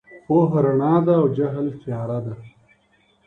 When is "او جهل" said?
1.19-1.67